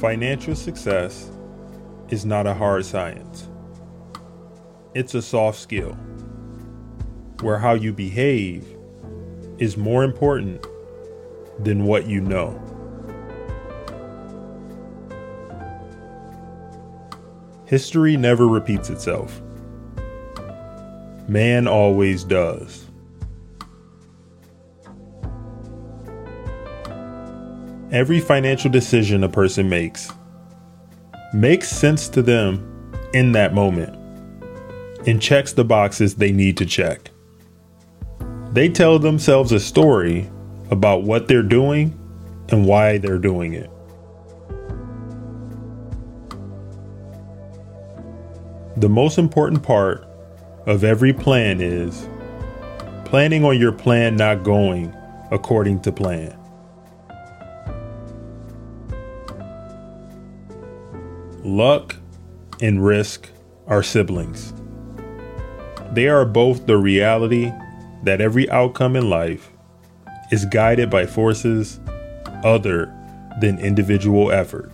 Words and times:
Financial 0.00 0.54
success 0.54 1.30
is 2.10 2.26
not 2.26 2.46
a 2.46 2.52
hard 2.52 2.84
science. 2.84 3.48
It's 4.94 5.14
a 5.14 5.22
soft 5.22 5.58
skill 5.58 5.94
where 7.40 7.58
how 7.58 7.72
you 7.72 7.94
behave 7.94 8.66
is 9.56 9.78
more 9.78 10.04
important 10.04 10.66
than 11.58 11.84
what 11.84 12.06
you 12.06 12.20
know. 12.20 12.60
History 17.64 18.18
never 18.18 18.46
repeats 18.46 18.90
itself. 18.90 19.40
Man 21.26 21.66
always 21.66 22.22
does. 22.22 22.85
Every 27.92 28.18
financial 28.18 28.68
decision 28.68 29.22
a 29.22 29.28
person 29.28 29.68
makes 29.68 30.10
makes 31.32 31.68
sense 31.68 32.08
to 32.08 32.22
them 32.22 32.92
in 33.14 33.32
that 33.32 33.54
moment 33.54 33.94
and 35.06 35.22
checks 35.22 35.52
the 35.52 35.64
boxes 35.64 36.16
they 36.16 36.32
need 36.32 36.56
to 36.56 36.66
check. 36.66 37.10
They 38.50 38.68
tell 38.68 38.98
themselves 38.98 39.52
a 39.52 39.60
story 39.60 40.28
about 40.70 41.04
what 41.04 41.28
they're 41.28 41.42
doing 41.44 41.96
and 42.48 42.66
why 42.66 42.98
they're 42.98 43.18
doing 43.18 43.54
it. 43.54 43.70
The 48.78 48.88
most 48.88 49.16
important 49.16 49.62
part 49.62 50.06
of 50.66 50.82
every 50.82 51.12
plan 51.12 51.60
is 51.60 52.08
planning 53.04 53.44
on 53.44 53.58
your 53.58 53.72
plan 53.72 54.16
not 54.16 54.42
going 54.42 54.92
according 55.30 55.80
to 55.82 55.92
plan. 55.92 56.36
Luck 61.46 61.94
and 62.60 62.84
risk 62.84 63.30
are 63.68 63.80
siblings. 63.80 64.52
They 65.92 66.08
are 66.08 66.24
both 66.24 66.66
the 66.66 66.76
reality 66.76 67.52
that 68.02 68.20
every 68.20 68.50
outcome 68.50 68.96
in 68.96 69.08
life 69.08 69.52
is 70.32 70.44
guided 70.46 70.90
by 70.90 71.06
forces 71.06 71.78
other 72.42 72.92
than 73.40 73.60
individual 73.60 74.32
effort. 74.32 74.72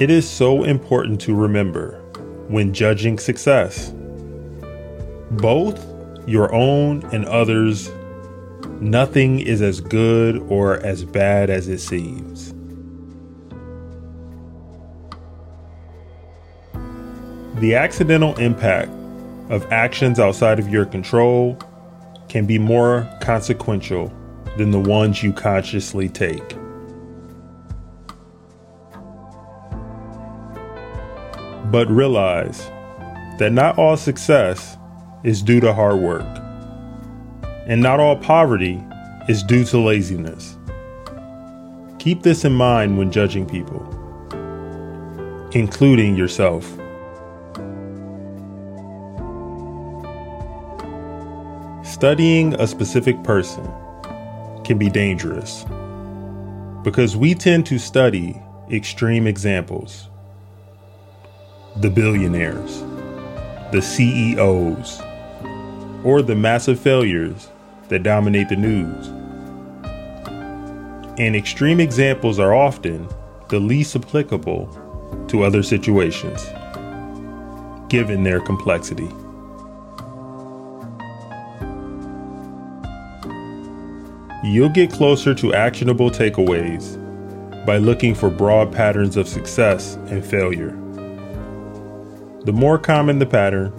It 0.00 0.10
is 0.10 0.28
so 0.28 0.64
important 0.64 1.20
to 1.20 1.34
remember 1.36 2.00
when 2.48 2.74
judging 2.74 3.20
success, 3.20 3.94
both 5.30 5.80
your 6.26 6.52
own 6.52 7.04
and 7.12 7.24
others, 7.26 7.88
nothing 8.82 9.38
is 9.38 9.62
as 9.62 9.80
good 9.80 10.38
or 10.48 10.78
as 10.78 11.04
bad 11.04 11.48
as 11.50 11.68
it 11.68 11.78
seems. 11.78 12.52
The 17.60 17.76
accidental 17.76 18.36
impact 18.38 18.90
of 19.50 19.70
actions 19.70 20.18
outside 20.18 20.58
of 20.58 20.68
your 20.68 20.84
control 20.84 21.56
can 22.28 22.44
be 22.44 22.58
more 22.58 23.08
consequential 23.20 24.12
than 24.56 24.72
the 24.72 24.80
ones 24.80 25.22
you 25.22 25.32
consciously 25.32 26.08
take. 26.08 26.56
But 31.70 31.88
realize 31.88 32.66
that 33.38 33.52
not 33.52 33.78
all 33.78 33.96
success 33.96 34.76
is 35.22 35.40
due 35.40 35.60
to 35.60 35.72
hard 35.72 36.00
work, 36.00 36.26
and 37.66 37.80
not 37.80 38.00
all 38.00 38.16
poverty 38.16 38.82
is 39.28 39.42
due 39.42 39.64
to 39.64 39.78
laziness. 39.78 40.56
Keep 41.98 42.22
this 42.22 42.44
in 42.44 42.52
mind 42.52 42.98
when 42.98 43.12
judging 43.12 43.46
people, 43.46 43.80
including 45.52 46.16
yourself. 46.16 46.64
Studying 51.84 52.54
a 52.54 52.66
specific 52.66 53.22
person 53.22 53.64
can 54.64 54.76
be 54.76 54.90
dangerous 54.90 55.64
because 56.82 57.16
we 57.16 57.34
tend 57.34 57.64
to 57.66 57.78
study 57.78 58.42
extreme 58.72 59.28
examples 59.28 60.08
the 61.76 61.88
billionaires, 61.88 62.80
the 63.70 63.80
CEOs, 63.80 65.00
or 66.02 66.20
the 66.20 66.34
massive 66.34 66.78
failures 66.80 67.51
that 67.88 68.02
dominate 68.02 68.48
the 68.48 68.56
news. 68.56 69.08
And 71.18 71.36
extreme 71.36 71.78
examples 71.78 72.38
are 72.38 72.54
often 72.54 73.08
the 73.48 73.60
least 73.60 73.94
applicable 73.94 75.26
to 75.28 75.42
other 75.42 75.62
situations, 75.62 76.46
given 77.88 78.22
their 78.22 78.40
complexity. 78.40 79.08
You'll 84.44 84.70
get 84.70 84.90
closer 84.90 85.34
to 85.34 85.54
actionable 85.54 86.10
takeaways 86.10 86.98
by 87.64 87.76
looking 87.76 88.14
for 88.14 88.28
broad 88.28 88.72
patterns 88.72 89.16
of 89.16 89.28
success 89.28 89.94
and 90.08 90.24
failure. 90.24 90.70
The 92.44 92.52
more 92.52 92.78
common 92.78 93.20
the 93.20 93.26
pattern, 93.26 93.72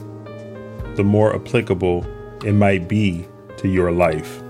the 0.96 1.04
more 1.04 1.36
applicable 1.36 2.06
it 2.46 2.54
might 2.54 2.88
be 2.88 3.28
to 3.64 3.70
your 3.70 3.92
life. 3.92 4.42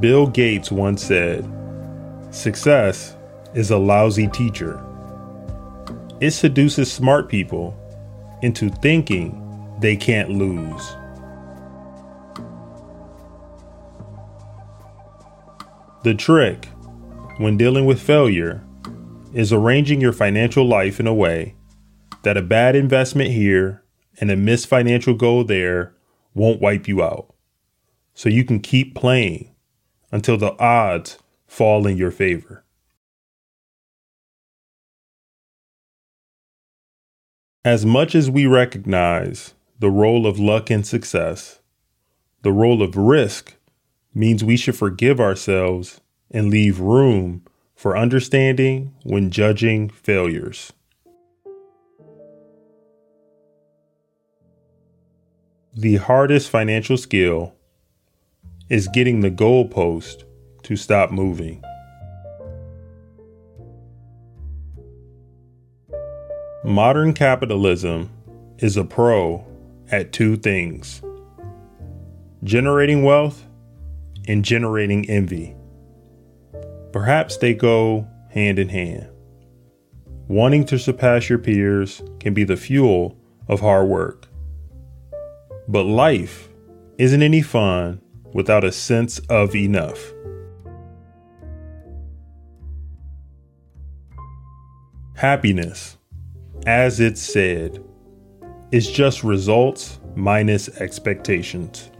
Bill 0.00 0.26
Gates 0.26 0.70
once 0.70 1.04
said, 1.04 1.48
Success 2.30 3.16
is 3.54 3.70
a 3.70 3.78
lousy 3.78 4.28
teacher. 4.28 4.84
It 6.20 6.32
seduces 6.32 6.92
smart 6.92 7.28
people 7.28 7.76
into 8.42 8.68
thinking 8.68 9.38
they 9.80 9.96
can't 9.96 10.30
lose. 10.30 10.96
The 16.04 16.14
trick 16.14 16.66
when 17.38 17.56
dealing 17.56 17.86
with 17.86 18.02
failure 18.02 18.64
is 19.32 19.52
arranging 19.52 20.00
your 20.00 20.12
financial 20.12 20.66
life 20.66 21.00
in 21.00 21.06
a 21.06 21.14
way 21.14 21.54
that 22.24 22.36
a 22.36 22.42
bad 22.42 22.76
investment 22.76 23.30
here 23.30 23.81
and 24.20 24.30
a 24.30 24.36
missed 24.36 24.66
financial 24.66 25.14
goal 25.14 25.44
there 25.44 25.94
won't 26.34 26.60
wipe 26.60 26.88
you 26.88 27.02
out. 27.02 27.34
So 28.14 28.28
you 28.28 28.44
can 28.44 28.60
keep 28.60 28.94
playing 28.94 29.54
until 30.10 30.36
the 30.36 30.58
odds 30.58 31.18
fall 31.46 31.86
in 31.86 31.96
your 31.96 32.10
favor. 32.10 32.64
As 37.64 37.86
much 37.86 38.14
as 38.14 38.30
we 38.30 38.46
recognize 38.46 39.54
the 39.78 39.90
role 39.90 40.26
of 40.26 40.38
luck 40.38 40.70
in 40.70 40.82
success, 40.82 41.60
the 42.42 42.52
role 42.52 42.82
of 42.82 42.96
risk 42.96 43.54
means 44.14 44.42
we 44.42 44.56
should 44.56 44.76
forgive 44.76 45.20
ourselves 45.20 46.00
and 46.30 46.50
leave 46.50 46.80
room 46.80 47.44
for 47.74 47.96
understanding 47.96 48.94
when 49.04 49.30
judging 49.30 49.88
failures. 49.88 50.72
The 55.74 55.96
hardest 55.96 56.50
financial 56.50 56.98
skill 56.98 57.54
is 58.68 58.88
getting 58.88 59.20
the 59.20 59.30
goalpost 59.30 60.24
to 60.64 60.76
stop 60.76 61.10
moving. 61.10 61.62
Modern 66.62 67.14
capitalism 67.14 68.10
is 68.58 68.76
a 68.76 68.84
pro 68.84 69.46
at 69.90 70.12
two 70.12 70.36
things 70.36 71.00
generating 72.44 73.02
wealth 73.02 73.46
and 74.28 74.44
generating 74.44 75.08
envy. 75.08 75.56
Perhaps 76.92 77.38
they 77.38 77.54
go 77.54 78.06
hand 78.28 78.58
in 78.58 78.68
hand. 78.68 79.08
Wanting 80.28 80.66
to 80.66 80.78
surpass 80.78 81.30
your 81.30 81.38
peers 81.38 82.02
can 82.20 82.34
be 82.34 82.44
the 82.44 82.58
fuel 82.58 83.16
of 83.48 83.60
hard 83.60 83.88
work. 83.88 84.28
But 85.68 85.84
life 85.84 86.48
isn't 86.98 87.22
any 87.22 87.42
fun 87.42 88.00
without 88.32 88.64
a 88.64 88.72
sense 88.72 89.18
of 89.28 89.54
enough. 89.54 90.12
Happiness, 95.14 95.98
as 96.66 96.98
it's 96.98 97.22
said, 97.22 97.82
is 98.72 98.90
just 98.90 99.22
results 99.22 100.00
minus 100.16 100.68
expectations. 100.80 101.90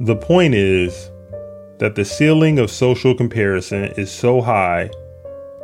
The 0.00 0.16
point 0.16 0.54
is 0.54 1.10
that 1.78 1.94
the 1.94 2.04
ceiling 2.04 2.58
of 2.58 2.70
social 2.70 3.14
comparison 3.14 3.84
is 3.96 4.10
so 4.12 4.40
high 4.40 4.90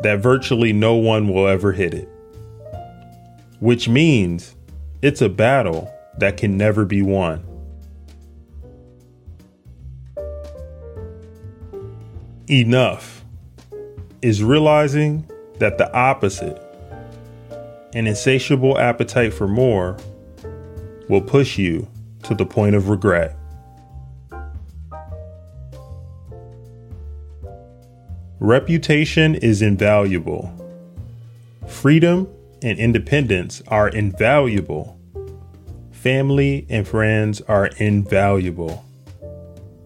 that 0.02 0.20
virtually 0.20 0.72
no 0.72 0.94
one 0.94 1.28
will 1.28 1.46
ever 1.46 1.72
hit 1.72 1.92
it. 1.94 2.08
Which 3.64 3.88
means 3.88 4.54
it's 5.00 5.22
a 5.22 5.28
battle 5.30 5.90
that 6.18 6.36
can 6.36 6.54
never 6.54 6.84
be 6.84 7.00
won. 7.00 7.42
Enough 12.46 13.24
is 14.20 14.44
realizing 14.44 15.26
that 15.60 15.78
the 15.78 15.90
opposite, 15.94 16.62
an 17.94 18.06
insatiable 18.06 18.78
appetite 18.78 19.32
for 19.32 19.48
more, 19.48 19.96
will 21.08 21.22
push 21.22 21.56
you 21.56 21.88
to 22.22 22.34
the 22.34 22.44
point 22.44 22.74
of 22.74 22.90
regret. 22.90 23.34
Reputation 28.40 29.34
is 29.36 29.62
invaluable. 29.62 30.52
Freedom 31.66 32.28
and 32.64 32.78
independence 32.78 33.62
are 33.68 33.90
invaluable. 33.90 34.98
Family 35.92 36.66
and 36.70 36.88
friends 36.88 37.42
are 37.42 37.66
invaluable. 37.76 38.82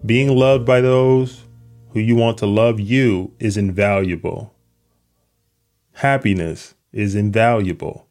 Being 0.05 0.33
loved 0.33 0.65
by 0.65 0.79
those 0.79 1.43
who 1.89 1.99
you 1.99 2.15
want 2.15 2.37
to 2.37 2.45
love 2.45 2.79
you 2.79 3.33
is 3.37 3.57
invaluable. 3.57 4.55
Happiness 5.95 6.73
is 6.93 7.15
invaluable. 7.15 8.07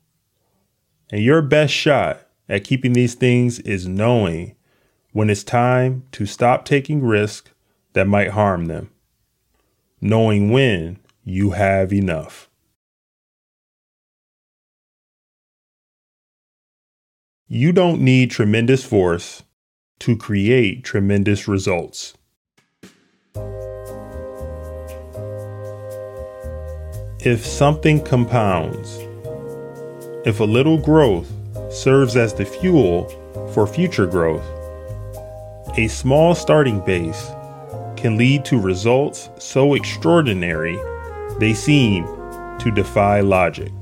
And 1.10 1.22
your 1.22 1.40
best 1.40 1.72
shot 1.72 2.26
at 2.46 2.64
keeping 2.64 2.92
these 2.92 3.14
things 3.14 3.60
is 3.60 3.88
knowing 3.88 4.54
when 5.12 5.30
it's 5.30 5.44
time 5.44 6.04
to 6.12 6.26
stop 6.26 6.66
taking 6.66 7.02
risks 7.02 7.50
that 7.94 8.06
might 8.06 8.32
harm 8.32 8.66
them. 8.66 8.90
Knowing 10.02 10.50
when 10.50 10.98
you 11.24 11.52
have 11.52 11.90
enough. 11.90 12.47
You 17.50 17.72
don't 17.72 18.02
need 18.02 18.30
tremendous 18.30 18.84
force 18.84 19.42
to 20.00 20.18
create 20.18 20.84
tremendous 20.84 21.48
results. 21.48 22.12
If 27.24 27.46
something 27.46 28.04
compounds, 28.04 28.98
if 30.26 30.40
a 30.40 30.44
little 30.44 30.76
growth 30.76 31.32
serves 31.72 32.18
as 32.18 32.34
the 32.34 32.44
fuel 32.44 33.08
for 33.54 33.66
future 33.66 34.06
growth, 34.06 34.44
a 35.78 35.88
small 35.88 36.34
starting 36.34 36.80
base 36.84 37.30
can 37.96 38.18
lead 38.18 38.44
to 38.44 38.60
results 38.60 39.30
so 39.38 39.72
extraordinary 39.72 40.78
they 41.38 41.54
seem 41.54 42.04
to 42.58 42.70
defy 42.70 43.20
logic. 43.20 43.72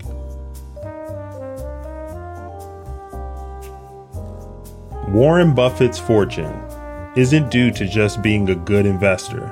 Warren 5.09 5.55
Buffett's 5.55 6.01
fortune 6.01 6.61
isn't 7.15 7.49
due 7.49 7.71
to 7.71 7.87
just 7.87 8.23
being 8.23 8.51
a 8.51 8.57
good 8.57 8.85
investor, 8.85 9.47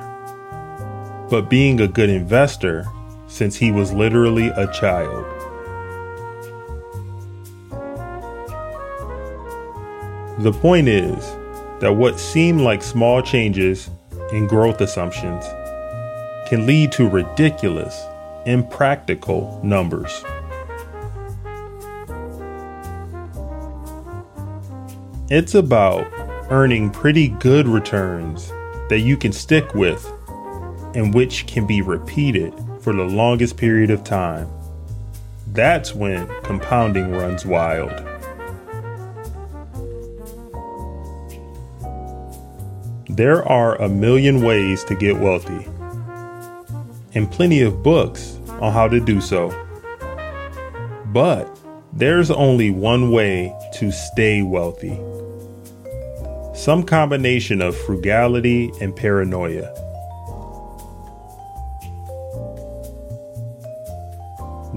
but 1.29 1.49
being 1.49 1.79
a 1.79 1.87
good 1.87 2.09
investor 2.09 2.85
since 3.27 3.55
he 3.55 3.71
was 3.71 3.93
literally 3.93 4.49
a 4.49 4.67
child. 4.73 5.25
The 10.39 10.51
point 10.51 10.89
is 10.89 11.23
that 11.79 11.95
what 11.95 12.19
seem 12.19 12.59
like 12.59 12.83
small 12.83 13.21
changes 13.21 13.89
in 14.33 14.47
growth 14.47 14.81
assumptions 14.81 15.45
can 16.49 16.67
lead 16.67 16.91
to 16.91 17.07
ridiculous, 17.07 18.03
impractical 18.45 19.61
numbers. 19.63 20.21
It's 25.27 25.55
about 25.55 26.05
earning 26.51 26.91
pretty 26.91 27.29
good 27.29 27.67
returns 27.67 28.49
that 28.89 28.99
you 28.99 29.17
can 29.17 29.31
stick 29.31 29.73
with 29.73 30.05
and 30.93 31.15
which 31.15 31.47
can 31.47 31.65
be 31.65 31.81
repeated 31.81 32.53
for 32.81 32.93
the 32.93 33.05
longest 33.05 33.57
period 33.57 33.89
of 33.89 34.03
time. 34.03 34.47
That's 35.47 35.95
when 35.95 36.27
compounding 36.43 37.11
runs 37.11 37.43
wild. 37.43 37.89
There 43.09 43.43
are 43.47 43.81
a 43.81 43.89
million 43.89 44.43
ways 44.43 44.83
to 44.83 44.95
get 44.95 45.17
wealthy, 45.19 45.67
and 47.15 47.31
plenty 47.31 47.61
of 47.61 47.81
books 47.81 48.37
on 48.61 48.71
how 48.71 48.87
to 48.87 48.99
do 48.99 49.19
so. 49.19 49.49
But 51.07 51.54
there's 51.95 52.29
only 52.29 52.71
one 52.71 53.11
way 53.11 53.55
to 53.73 53.91
stay 53.91 54.41
wealthy 54.41 54.99
some 56.55 56.83
combination 56.83 57.61
of 57.61 57.75
frugality 57.75 58.71
and 58.79 58.95
paranoia. 58.95 59.71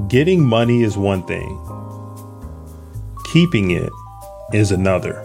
Getting 0.08 0.44
money 0.44 0.82
is 0.82 0.98
one 0.98 1.24
thing, 1.26 1.48
keeping 3.32 3.70
it 3.70 3.90
is 4.52 4.72
another. 4.72 5.22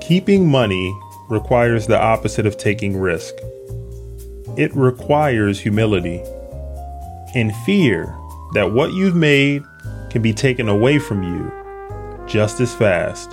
Keeping 0.00 0.48
money 0.48 0.96
requires 1.28 1.86
the 1.86 2.00
opposite 2.00 2.46
of 2.46 2.56
taking 2.56 2.96
risk. 2.96 3.34
It 4.56 4.74
requires 4.74 5.60
humility 5.60 6.22
and 7.34 7.54
fear 7.64 8.16
that 8.54 8.72
what 8.72 8.92
you've 8.92 9.16
made 9.16 9.62
can 10.10 10.22
be 10.22 10.32
taken 10.32 10.68
away 10.68 10.98
from 10.98 11.22
you 11.22 11.52
just 12.26 12.60
as 12.60 12.74
fast. 12.74 13.30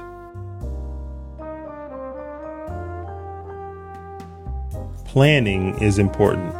Planning 5.05 5.77
is 5.81 5.97
important, 5.97 6.53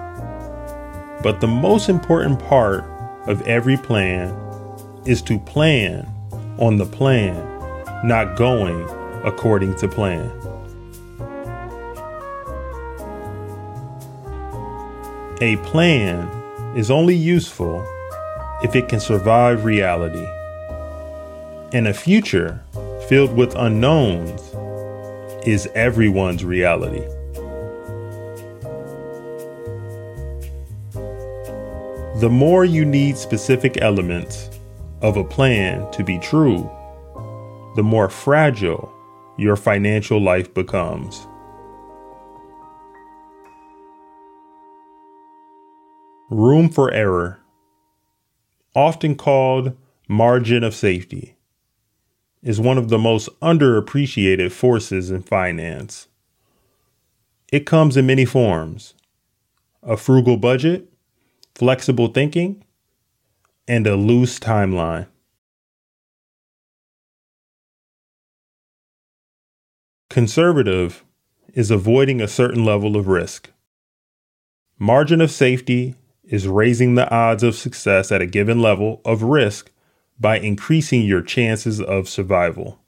but 1.22 1.42
the 1.42 1.48
most 1.48 1.90
important 1.90 2.40
part 2.40 2.84
of 3.28 3.42
every 3.44 3.78
plan 3.78 4.36
is 5.06 5.22
to 5.24 5.38
plan 5.40 6.08
on 6.58 6.78
the 6.78 6.86
plan, 6.86 7.36
not 8.04 8.36
going 8.36 8.84
according 9.24 9.76
to 9.76 9.88
plan. 9.88 10.32
A 15.40 15.56
plan 15.58 16.28
is 16.76 16.92
only 16.92 17.16
useful 17.16 17.86
if 18.64 18.76
it 18.76 18.90
can 18.90 19.00
survive 19.00 19.66
reality. 19.66 20.26
And 21.74 21.88
a 21.88 21.94
future 21.94 22.64
filled 23.08 23.36
with 23.36 23.56
unknowns 23.56 24.42
is 25.48 25.68
everyone's 25.76 26.44
reality. 26.44 27.06
The 32.20 32.30
more 32.30 32.66
you 32.66 32.84
need 32.84 33.18
specific 33.18 33.82
elements 33.82 34.50
of 35.02 35.18
a 35.18 35.24
plan 35.24 35.90
to 35.92 36.04
be 36.04 36.18
true, 36.18 36.70
the 37.76 37.84
more 37.84 38.10
fragile 38.10 38.92
your 39.38 39.56
financial 39.56 40.20
life 40.20 40.52
becomes. 40.54 41.28
Room 46.30 46.70
for 46.70 46.92
error 46.92 47.40
often 48.78 49.16
called 49.16 49.76
margin 50.08 50.64
of 50.64 50.76
safety, 50.76 51.36
is 52.44 52.62
one 52.62 52.78
of 52.78 52.90
the 52.90 52.98
most 53.00 53.28
underappreciated 53.40 54.52
forces 54.52 55.10
in 55.10 55.24
finance. 55.24 56.08
It 57.52 57.66
comes 57.66 57.98
in 57.98 58.06
many 58.06 58.24
forms 58.24 58.94
a 59.82 59.98
frugal 59.98 60.38
budget, 60.38 60.88
flexible 61.56 62.10
thinking, 62.10 62.64
and 63.68 63.88
a 63.88 63.96
loose 63.96 64.38
timeline. 64.38 65.08
Conservative 70.10 71.04
is 71.54 71.72
avoiding 71.72 72.22
a 72.22 72.28
certain 72.28 72.64
level 72.64 72.96
of 72.96 73.08
risk. 73.08 73.50
Margin 74.78 75.22
of 75.22 75.32
safety 75.32 75.96
is 76.28 76.48
raising 76.48 76.96
the 76.96 77.10
odds 77.10 77.44
of 77.44 77.56
success 77.56 78.12
at 78.12 78.22
a 78.22 78.26
given 78.26 78.62
level 78.62 79.02
of 79.06 79.24
risk 79.24 79.72
by 80.20 80.40
increasing 80.40 81.04
your 81.04 81.22
chances 81.22 81.80
of 81.80 82.10
survival. 82.10 82.80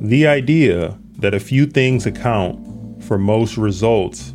The 0.00 0.26
idea 0.26 0.98
that 1.18 1.34
a 1.34 1.40
few 1.40 1.66
things 1.66 2.06
account 2.06 3.02
for 3.02 3.18
most 3.18 3.56
results 3.56 4.32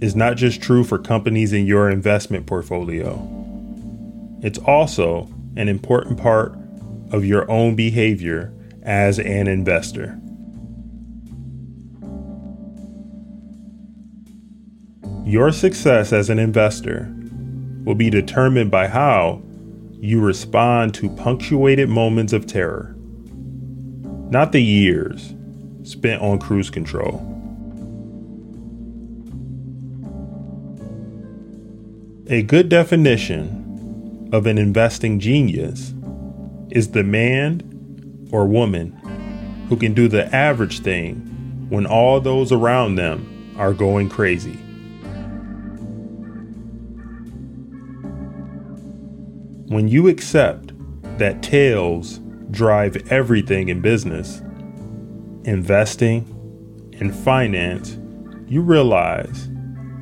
is 0.00 0.14
not 0.14 0.36
just 0.36 0.62
true 0.62 0.84
for 0.84 0.98
companies 0.98 1.52
in 1.52 1.66
your 1.66 1.90
investment 1.90 2.46
portfolio. 2.46 3.18
It's 4.42 4.58
also 4.58 5.28
an 5.56 5.68
important 5.68 6.18
part 6.18 6.56
of 7.10 7.24
your 7.24 7.50
own 7.50 7.74
behavior 7.74 8.52
as 8.82 9.18
an 9.18 9.48
investor. 9.48 10.18
Your 15.24 15.52
success 15.52 16.12
as 16.12 16.30
an 16.30 16.38
investor 16.38 17.14
will 17.84 17.94
be 17.94 18.10
determined 18.10 18.70
by 18.70 18.88
how 18.88 19.42
you 19.92 20.20
respond 20.20 20.94
to 20.94 21.08
punctuated 21.10 21.88
moments 21.88 22.32
of 22.32 22.46
terror, 22.46 22.94
not 24.30 24.52
the 24.52 24.62
years 24.62 25.34
spent 25.82 26.22
on 26.22 26.38
cruise 26.38 26.70
control. 26.70 27.26
A 32.28 32.42
good 32.42 32.68
definition 32.68 34.30
of 34.32 34.46
an 34.46 34.56
investing 34.56 35.20
genius 35.20 35.92
is 36.70 36.92
the 36.92 37.02
man 37.02 38.28
or 38.30 38.46
woman 38.46 38.92
who 39.68 39.76
can 39.76 39.92
do 39.92 40.08
the 40.08 40.34
average 40.34 40.80
thing 40.80 41.16
when 41.68 41.86
all 41.86 42.20
those 42.20 42.52
around 42.52 42.94
them 42.94 43.54
are 43.58 43.74
going 43.74 44.08
crazy. 44.08 44.58
When 49.70 49.86
you 49.86 50.08
accept 50.08 50.72
that 51.18 51.44
tails 51.44 52.18
drive 52.50 52.96
everything 53.12 53.68
in 53.68 53.80
business, 53.80 54.40
investing, 55.44 56.26
and 56.98 57.14
finance, 57.14 57.96
you 58.48 58.62
realize 58.62 59.48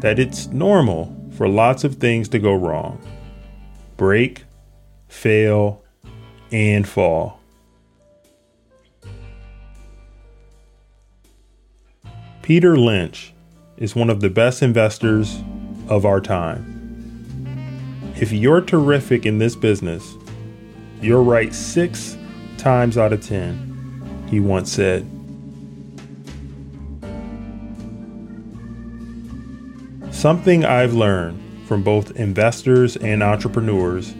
that 0.01 0.19
it's 0.19 0.47
normal 0.47 1.15
for 1.33 1.51
lots 1.51 1.85
of 1.85 1.97
things 1.97 2.31
to 2.31 2.39
go 2.39 2.55
wrong 2.55 2.99
break, 3.99 4.45
fail, 5.07 5.85
and 6.51 6.89
fall. 6.89 7.39
Peter 12.41 12.75
Lynch 12.75 13.35
is 13.77 13.95
one 13.95 14.09
of 14.09 14.21
the 14.21 14.31
best 14.31 14.63
investors 14.63 15.43
of 15.91 16.07
our 16.07 16.23
time. 16.23 16.78
If 18.21 18.33
you're 18.33 18.61
terrific 18.61 19.27
in 19.27 19.39
this 19.39 19.55
business, 19.55 20.17
you're 21.01 21.23
right 21.23 21.55
six 21.55 22.17
times 22.57 22.99
out 22.99 23.13
of 23.13 23.25
ten, 23.25 24.27
he 24.29 24.41
once 24.41 24.73
said. 24.73 25.09
Something 30.13 30.65
I've 30.65 30.95
learned 30.95 31.41
from 31.69 31.85
both 31.85 32.11
investors 32.17 32.97
and 32.97 33.23
entrepreneurs 33.23 34.13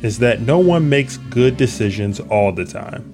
is 0.00 0.18
that 0.20 0.40
no 0.40 0.58
one 0.58 0.88
makes 0.88 1.18
good 1.18 1.58
decisions 1.58 2.20
all 2.20 2.52
the 2.52 2.64
time. 2.64 3.04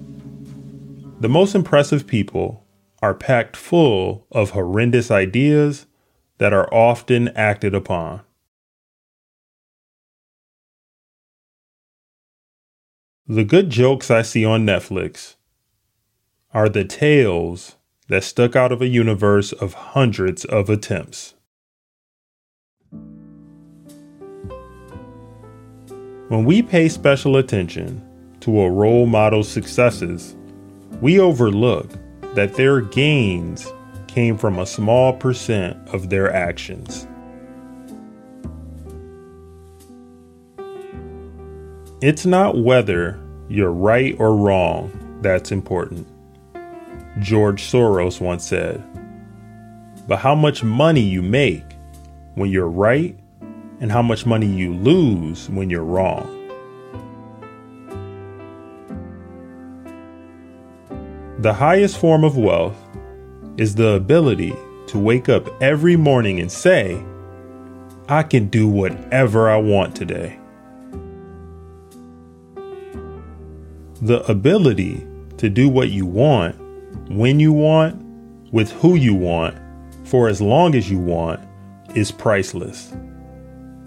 The 1.19 1.27
most 1.27 1.53
impressive 1.53 2.07
people 2.07 2.65
are 3.01 3.13
packed 3.13 3.57
full 3.57 4.25
of 4.31 4.51
horrendous 4.51 5.11
ideas 5.11 5.85
that 6.37 6.53
are 6.53 6.73
often 6.73 7.27
acted 7.29 7.75
upon. 7.75 8.21
The 13.31 13.43
good 13.43 13.69
jokes 13.69 14.09
I 14.09 14.23
see 14.23 14.43
on 14.43 14.65
Netflix 14.65 15.35
are 16.51 16.67
the 16.67 16.83
tails 16.83 17.75
that 18.07 18.23
stuck 18.23 18.55
out 18.55 18.71
of 18.71 18.81
a 18.81 18.87
universe 18.87 19.51
of 19.51 19.75
hundreds 19.75 20.45
of 20.45 20.67
attempts. 20.67 21.35
When 26.29 26.43
we 26.43 26.63
pay 26.63 26.89
special 26.89 27.37
attention 27.37 28.03
to 28.39 28.61
a 28.61 28.71
role 28.71 29.05
model's 29.05 29.47
successes, 29.47 30.35
we 30.99 31.19
overlook 31.19 31.91
that 32.33 32.55
their 32.55 32.81
gains 32.81 33.71
came 34.07 34.39
from 34.39 34.57
a 34.57 34.65
small 34.65 35.13
percent 35.13 35.77
of 35.89 36.09
their 36.09 36.33
actions. 36.33 37.05
It's 42.01 42.25
not 42.25 42.57
whether 42.57 43.19
you're 43.49 43.73
right 43.73 44.15
or 44.19 44.33
wrong 44.33 45.19
that's 45.21 45.51
important. 45.51 46.07
George 47.19 47.63
Soros 47.63 48.21
once 48.21 48.45
said, 48.45 48.81
but 50.07 50.19
how 50.19 50.33
much 50.33 50.63
money 50.63 51.01
you 51.01 51.21
make 51.21 51.65
when 52.35 52.49
you're 52.49 52.69
right 52.69 53.19
and 53.81 53.91
how 53.91 54.01
much 54.01 54.25
money 54.25 54.47
you 54.47 54.73
lose 54.73 55.49
when 55.49 55.69
you're 55.69 55.83
wrong. 55.83 56.25
The 61.39 61.53
highest 61.53 61.97
form 61.97 62.23
of 62.23 62.37
wealth 62.37 62.77
is 63.57 63.75
the 63.75 63.95
ability 63.95 64.55
to 64.87 64.97
wake 64.97 65.27
up 65.27 65.49
every 65.61 65.97
morning 65.97 66.39
and 66.39 66.49
say, 66.49 67.03
I 68.07 68.23
can 68.23 68.47
do 68.47 68.69
whatever 68.69 69.49
I 69.49 69.57
want 69.57 69.97
today. 69.97 70.38
The 74.01 74.23
ability 74.31 75.05
to 75.37 75.49
do 75.49 75.67
what 75.67 75.89
you 75.89 76.05
want, 76.05 76.55
when 77.09 77.37
you 77.37 77.51
want, 77.51 78.01
with 78.53 78.71
who 78.71 78.95
you 78.95 79.13
want, 79.13 79.57
for 80.05 80.29
as 80.29 80.39
long 80.39 80.73
as 80.73 80.89
you 80.89 80.97
want, 80.97 81.41
is 81.95 82.09
priceless. 82.09 82.93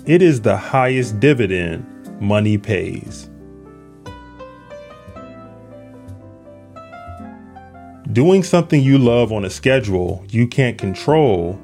It 0.05 0.21
is 0.21 0.43
the 0.43 0.57
highest 0.57 1.19
dividend 1.19 1.87
money 2.21 2.59
pays. 2.59 3.31
Doing 8.13 8.43
something 8.43 8.83
you 8.83 8.99
love 8.99 9.33
on 9.33 9.47
a 9.47 9.51
schedule 9.51 10.27
you 10.29 10.47
can't 10.47 10.77
control 10.77 11.59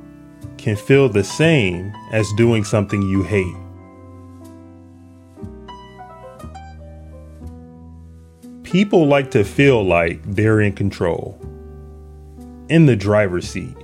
can 0.57 0.75
feel 0.75 1.11
the 1.11 1.23
same 1.23 1.93
as 2.13 2.27
doing 2.39 2.65
something 2.65 3.03
you 3.03 3.23
hate. 3.25 3.68
People 8.69 9.07
like 9.07 9.31
to 9.31 9.45
feel 9.45 9.83
like 9.83 10.21
they're 10.25 10.61
in 10.61 10.75
control, 10.75 11.41
in 12.69 12.85
the 12.85 12.97
driver's 12.97 13.49
seat. 13.49 13.75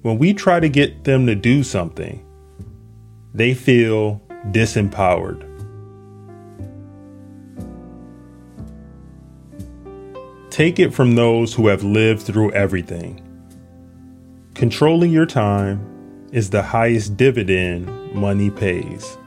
When 0.00 0.16
we 0.16 0.32
try 0.32 0.58
to 0.58 0.70
get 0.70 1.04
them 1.04 1.26
to 1.26 1.34
do 1.34 1.62
something, 1.62 2.24
they 3.34 3.52
feel 3.52 4.22
disempowered. 4.52 5.42
Take 10.48 10.78
it 10.78 10.94
from 10.94 11.14
those 11.14 11.52
who 11.52 11.66
have 11.66 11.84
lived 11.84 12.22
through 12.22 12.52
everything. 12.52 13.20
Controlling 14.54 15.12
your 15.12 15.26
time 15.26 16.26
is 16.32 16.48
the 16.48 16.62
highest 16.62 17.18
dividend 17.18 18.14
money 18.14 18.48
pays. 18.48 19.18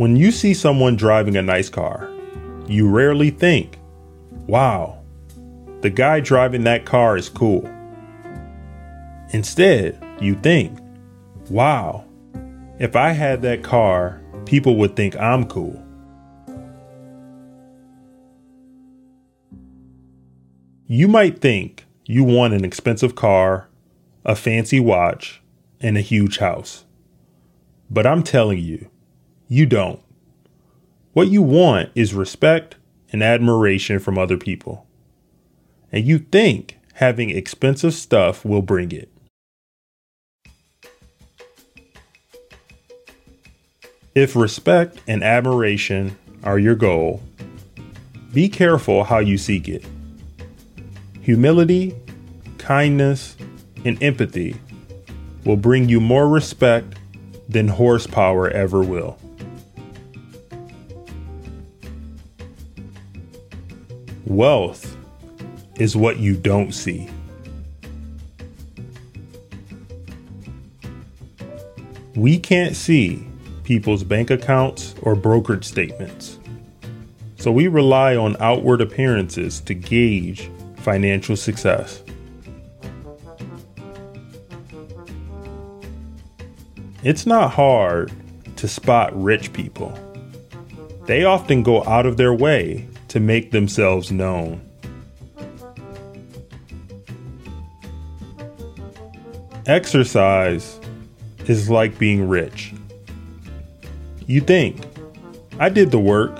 When 0.00 0.16
you 0.16 0.30
see 0.30 0.54
someone 0.54 0.96
driving 0.96 1.36
a 1.36 1.42
nice 1.42 1.68
car, 1.68 2.08
you 2.66 2.88
rarely 2.88 3.28
think, 3.28 3.78
wow, 4.46 5.02
the 5.82 5.90
guy 5.90 6.20
driving 6.20 6.64
that 6.64 6.86
car 6.86 7.18
is 7.18 7.28
cool. 7.28 7.66
Instead, 9.34 10.02
you 10.18 10.36
think, 10.36 10.78
wow, 11.50 12.06
if 12.78 12.96
I 12.96 13.10
had 13.10 13.42
that 13.42 13.62
car, 13.62 14.22
people 14.46 14.76
would 14.76 14.96
think 14.96 15.16
I'm 15.16 15.44
cool. 15.44 15.84
You 20.86 21.08
might 21.08 21.42
think 21.42 21.84
you 22.06 22.24
want 22.24 22.54
an 22.54 22.64
expensive 22.64 23.14
car, 23.14 23.68
a 24.24 24.34
fancy 24.34 24.80
watch, 24.80 25.42
and 25.78 25.98
a 25.98 26.00
huge 26.00 26.38
house. 26.38 26.86
But 27.90 28.06
I'm 28.06 28.22
telling 28.22 28.60
you, 28.60 28.89
you 29.52 29.66
don't. 29.66 30.00
What 31.12 31.26
you 31.26 31.42
want 31.42 31.90
is 31.96 32.14
respect 32.14 32.76
and 33.10 33.20
admiration 33.20 33.98
from 33.98 34.16
other 34.16 34.36
people. 34.36 34.86
And 35.90 36.06
you 36.06 36.20
think 36.20 36.78
having 36.94 37.30
expensive 37.30 37.92
stuff 37.92 38.44
will 38.44 38.62
bring 38.62 38.92
it. 38.92 39.10
If 44.14 44.36
respect 44.36 45.00
and 45.08 45.24
admiration 45.24 46.16
are 46.44 46.60
your 46.60 46.76
goal, 46.76 47.20
be 48.32 48.48
careful 48.48 49.02
how 49.02 49.18
you 49.18 49.36
seek 49.36 49.68
it. 49.68 49.84
Humility, 51.22 51.96
kindness, 52.58 53.36
and 53.84 54.00
empathy 54.00 54.54
will 55.44 55.56
bring 55.56 55.88
you 55.88 56.00
more 56.00 56.28
respect 56.28 56.94
than 57.48 57.66
horsepower 57.66 58.48
ever 58.48 58.80
will. 58.80 59.19
Wealth 64.30 64.96
is 65.74 65.96
what 65.96 66.20
you 66.20 66.36
don't 66.36 66.70
see. 66.70 67.10
We 72.14 72.38
can't 72.38 72.76
see 72.76 73.26
people's 73.64 74.04
bank 74.04 74.30
accounts 74.30 74.94
or 75.02 75.16
brokerage 75.16 75.64
statements. 75.64 76.38
So 77.38 77.50
we 77.50 77.66
rely 77.66 78.14
on 78.14 78.36
outward 78.38 78.80
appearances 78.80 79.58
to 79.62 79.74
gauge 79.74 80.48
financial 80.76 81.34
success. 81.34 82.00
It's 87.02 87.26
not 87.26 87.50
hard 87.50 88.12
to 88.54 88.68
spot 88.68 89.10
rich 89.20 89.52
people. 89.52 89.92
They 91.06 91.24
often 91.24 91.64
go 91.64 91.82
out 91.82 92.06
of 92.06 92.16
their 92.16 92.32
way 92.32 92.86
to 93.10 93.18
make 93.18 93.50
themselves 93.50 94.12
known. 94.12 94.60
Exercise 99.66 100.78
is 101.46 101.68
like 101.68 101.98
being 101.98 102.28
rich. 102.28 102.72
You 104.28 104.40
think, 104.40 104.84
I 105.58 105.68
did 105.70 105.90
the 105.90 105.98
work, 105.98 106.38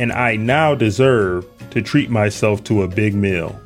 and 0.00 0.10
I 0.10 0.34
now 0.34 0.74
deserve 0.74 1.46
to 1.70 1.80
treat 1.80 2.10
myself 2.10 2.64
to 2.64 2.82
a 2.82 2.88
big 2.88 3.14
meal. 3.14 3.58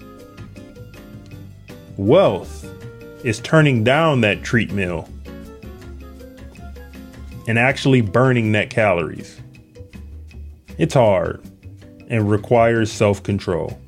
Wealth 1.97 2.71
is 3.25 3.41
turning 3.41 3.85
down 3.85 4.21
that 4.21 4.43
treat 4.43 4.71
meal 4.71 5.09
and 7.49 7.59
actually 7.59 8.03
burning 8.03 8.53
net 8.53 8.69
calories. 8.69 9.41
It's 10.77 10.93
hard 10.93 11.43
and 12.09 12.31
requires 12.31 12.93
self 12.93 13.23
control. 13.23 13.79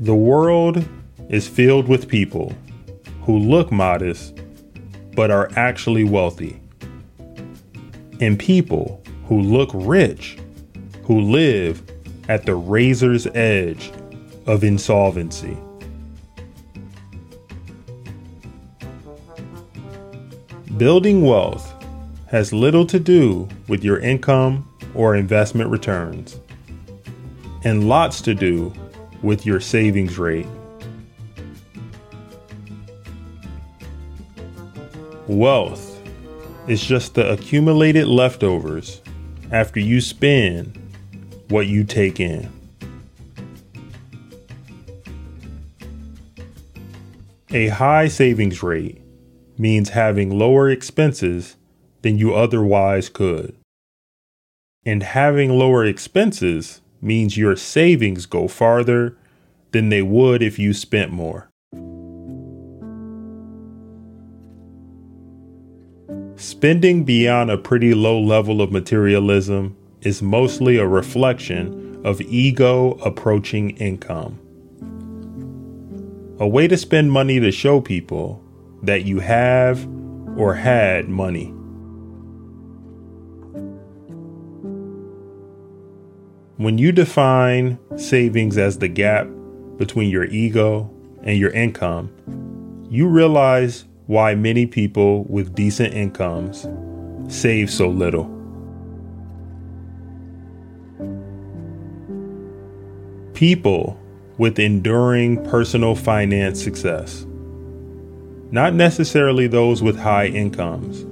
The 0.00 0.14
world 0.14 0.84
is 1.28 1.48
filled 1.48 1.88
with 1.88 2.08
people 2.08 2.54
who 3.22 3.38
look 3.38 3.72
modest 3.72 4.40
but 5.14 5.30
are 5.30 5.50
actually 5.56 6.04
wealthy, 6.04 6.60
and 8.20 8.38
people 8.38 9.02
who 9.26 9.40
look 9.40 9.70
rich 9.74 10.38
who 11.02 11.20
live 11.20 11.82
at 12.28 12.44
the 12.44 12.54
razor's 12.54 13.26
edge 13.28 13.90
of 14.46 14.62
insolvency. 14.62 15.56
Building 20.76 21.22
wealth 21.22 21.74
has 22.28 22.52
little 22.52 22.84
to 22.86 23.00
do 23.00 23.48
with 23.68 23.82
your 23.82 23.98
income 23.98 24.68
or 24.94 25.16
investment 25.16 25.70
returns, 25.70 26.38
and 27.64 27.88
lots 27.88 28.20
to 28.20 28.34
do 28.34 28.72
with 29.22 29.46
your 29.46 29.60
savings 29.60 30.18
rate. 30.18 30.46
Wealth 35.26 36.00
is 36.68 36.82
just 36.84 37.14
the 37.14 37.32
accumulated 37.32 38.06
leftovers 38.06 39.00
after 39.50 39.80
you 39.80 40.00
spend 40.00 40.74
what 41.48 41.66
you 41.66 41.82
take 41.82 42.20
in. 42.20 42.50
A 47.50 47.68
high 47.68 48.08
savings 48.08 48.62
rate 48.62 49.00
means 49.56 49.88
having 49.88 50.38
lower 50.38 50.68
expenses 50.68 51.56
than 52.02 52.18
you 52.18 52.34
otherwise 52.34 53.08
could. 53.08 53.56
And 54.84 55.02
having 55.02 55.50
lower 55.50 55.84
expenses 55.84 56.80
means 57.00 57.36
your 57.36 57.56
savings 57.56 58.26
go 58.26 58.48
farther 58.48 59.16
than 59.72 59.88
they 59.88 60.02
would 60.02 60.42
if 60.42 60.58
you 60.58 60.72
spent 60.72 61.12
more. 61.12 61.50
Spending 66.36 67.04
beyond 67.04 67.50
a 67.50 67.58
pretty 67.58 67.94
low 67.94 68.18
level 68.20 68.62
of 68.62 68.70
materialism 68.70 69.76
is 70.02 70.22
mostly 70.22 70.76
a 70.76 70.86
reflection 70.86 72.00
of 72.04 72.20
ego 72.20 72.92
approaching 73.04 73.70
income. 73.70 74.38
A 76.38 76.46
way 76.46 76.68
to 76.68 76.76
spend 76.76 77.10
money 77.10 77.40
to 77.40 77.50
show 77.50 77.80
people 77.80 78.40
that 78.84 79.04
you 79.04 79.18
have 79.18 79.84
or 80.36 80.54
had 80.54 81.08
money. 81.08 81.52
When 86.58 86.76
you 86.76 86.92
define 86.92 87.78
savings 87.96 88.58
as 88.58 88.78
the 88.78 88.88
gap 88.88 89.28
between 89.76 90.10
your 90.10 90.24
ego 90.24 90.90
and 91.22 91.38
your 91.38 91.50
income, 91.50 92.10
you 92.90 93.06
realize 93.06 93.84
why 94.06 94.34
many 94.34 94.66
people 94.66 95.22
with 95.24 95.54
decent 95.54 95.94
incomes 95.94 96.66
save 97.32 97.70
so 97.70 97.88
little. 97.88 98.24
People 103.34 103.96
with 104.36 104.58
enduring 104.58 105.44
personal 105.44 105.94
finance 105.94 106.62
success 106.62 107.24
not 108.50 108.74
necessarily 108.74 109.46
those 109.46 109.82
with 109.82 109.98
high 109.98 110.26
incomes, 110.26 111.04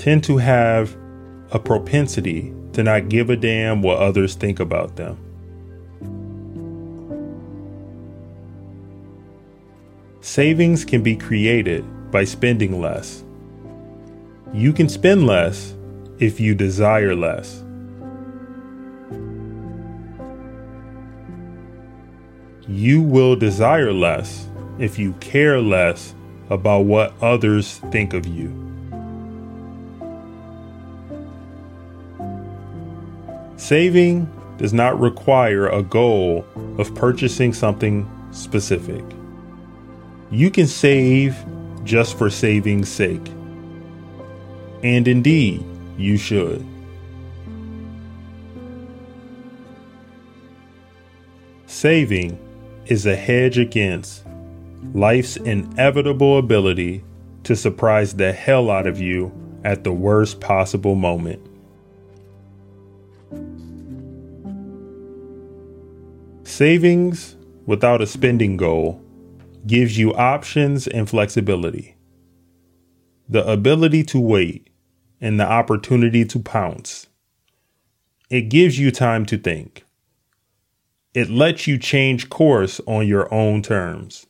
tend 0.00 0.22
to 0.22 0.36
have 0.36 0.96
a 1.50 1.58
propensity 1.58 2.52
to 2.74 2.82
not 2.82 3.08
give 3.08 3.30
a 3.30 3.36
damn 3.36 3.82
what 3.82 3.98
others 3.98 4.34
think 4.34 4.60
about 4.60 4.96
them. 4.96 5.18
Savings 10.20 10.84
can 10.84 11.02
be 11.02 11.16
created 11.16 11.84
by 12.10 12.24
spending 12.24 12.80
less. 12.80 13.22
You 14.52 14.72
can 14.72 14.88
spend 14.88 15.26
less 15.26 15.74
if 16.18 16.40
you 16.40 16.54
desire 16.54 17.14
less. 17.14 17.62
You 22.66 23.02
will 23.02 23.36
desire 23.36 23.92
less 23.92 24.48
if 24.78 24.98
you 24.98 25.12
care 25.14 25.60
less 25.60 26.14
about 26.50 26.86
what 26.86 27.12
others 27.22 27.78
think 27.90 28.14
of 28.14 28.26
you. 28.26 28.73
Saving 33.64 34.30
does 34.58 34.74
not 34.74 35.00
require 35.00 35.68
a 35.68 35.82
goal 35.82 36.44
of 36.76 36.94
purchasing 36.94 37.54
something 37.54 38.06
specific. 38.30 39.02
You 40.30 40.50
can 40.50 40.66
save 40.66 41.34
just 41.82 42.18
for 42.18 42.28
saving's 42.28 42.90
sake. 42.90 43.26
And 44.82 45.08
indeed, 45.08 45.64
you 45.96 46.18
should. 46.18 46.62
Saving 51.64 52.38
is 52.84 53.06
a 53.06 53.16
hedge 53.16 53.56
against 53.56 54.26
life's 54.92 55.38
inevitable 55.38 56.36
ability 56.36 57.02
to 57.44 57.56
surprise 57.56 58.12
the 58.12 58.30
hell 58.30 58.70
out 58.70 58.86
of 58.86 59.00
you 59.00 59.32
at 59.64 59.84
the 59.84 59.92
worst 59.92 60.38
possible 60.42 60.94
moment. 60.94 61.53
Savings 66.54 67.34
without 67.66 68.00
a 68.00 68.06
spending 68.06 68.56
goal 68.56 69.02
gives 69.66 69.98
you 69.98 70.14
options 70.14 70.86
and 70.86 71.10
flexibility. 71.10 71.96
The 73.28 73.44
ability 73.44 74.04
to 74.04 74.20
wait 74.20 74.70
and 75.20 75.40
the 75.40 75.50
opportunity 75.50 76.24
to 76.26 76.38
pounce. 76.38 77.08
It 78.30 78.42
gives 78.42 78.78
you 78.78 78.92
time 78.92 79.26
to 79.26 79.36
think. 79.36 79.84
It 81.12 81.28
lets 81.28 81.66
you 81.66 81.76
change 81.76 82.30
course 82.30 82.80
on 82.86 83.08
your 83.08 83.34
own 83.34 83.60
terms. 83.60 84.24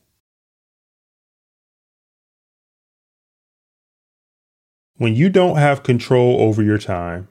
When 4.97 5.15
you 5.15 5.29
don't 5.29 5.59
have 5.59 5.83
control 5.83 6.41
over 6.41 6.63
your 6.63 6.79
time, 6.79 7.29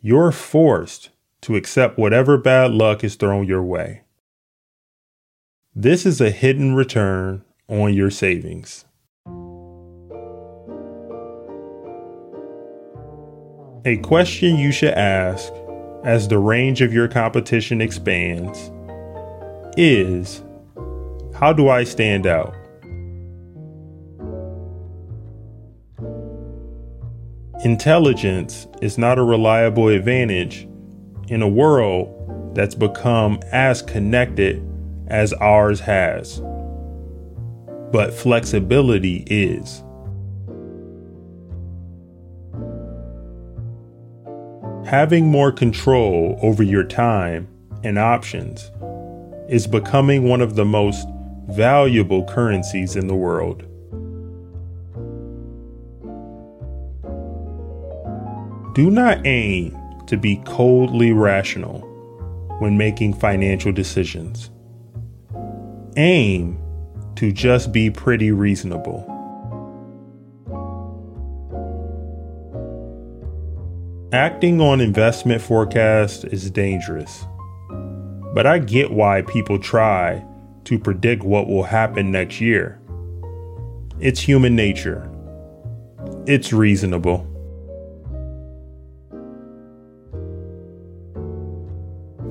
you're 0.00 0.32
forced 0.32 1.10
to 1.44 1.56
accept 1.56 1.98
whatever 1.98 2.38
bad 2.38 2.70
luck 2.70 3.04
is 3.04 3.16
thrown 3.16 3.46
your 3.46 3.62
way. 3.62 4.00
This 5.74 6.06
is 6.06 6.18
a 6.18 6.30
hidden 6.30 6.74
return 6.74 7.44
on 7.68 7.92
your 7.92 8.10
savings. 8.10 8.86
A 13.84 13.98
question 13.98 14.56
you 14.56 14.72
should 14.72 14.94
ask 14.94 15.52
as 16.02 16.28
the 16.28 16.38
range 16.38 16.80
of 16.80 16.94
your 16.94 17.08
competition 17.08 17.82
expands 17.82 18.70
is 19.76 20.42
How 21.34 21.52
do 21.52 21.68
I 21.68 21.84
stand 21.84 22.26
out? 22.26 22.54
Intelligence 27.62 28.66
is 28.80 28.96
not 28.96 29.18
a 29.18 29.22
reliable 29.22 29.88
advantage 29.88 30.66
in 31.28 31.42
a 31.42 31.48
world 31.48 32.52
that's 32.54 32.74
become 32.74 33.40
as 33.52 33.82
connected 33.82 34.62
as 35.08 35.32
ours 35.34 35.80
has. 35.80 36.40
But 37.92 38.12
flexibility 38.12 39.24
is. 39.26 39.82
Having 44.86 45.26
more 45.26 45.50
control 45.50 46.38
over 46.42 46.62
your 46.62 46.84
time 46.84 47.48
and 47.82 47.98
options 47.98 48.70
is 49.48 49.66
becoming 49.66 50.28
one 50.28 50.40
of 50.40 50.56
the 50.56 50.64
most 50.64 51.06
valuable 51.48 52.24
currencies 52.24 52.96
in 52.96 53.06
the 53.06 53.14
world. 53.14 53.62
Do 58.74 58.90
not 58.90 59.24
aim 59.26 59.76
to 60.06 60.16
be 60.16 60.36
coldly 60.44 61.12
rational 61.12 61.80
when 62.58 62.76
making 62.78 63.14
financial 63.14 63.72
decisions. 63.72 64.50
Aim 65.96 66.58
to 67.16 67.32
just 67.32 67.72
be 67.72 67.90
pretty 67.90 68.32
reasonable. 68.32 69.10
Acting 74.12 74.60
on 74.60 74.80
investment 74.80 75.42
forecasts 75.42 76.22
is 76.24 76.50
dangerous, 76.50 77.24
but 78.32 78.46
I 78.46 78.58
get 78.58 78.92
why 78.92 79.22
people 79.22 79.58
try 79.58 80.24
to 80.64 80.78
predict 80.78 81.24
what 81.24 81.48
will 81.48 81.64
happen 81.64 82.12
next 82.12 82.40
year. 82.40 82.80
It's 84.00 84.20
human 84.20 84.54
nature. 84.54 85.10
It's 86.26 86.52
reasonable. 86.52 87.30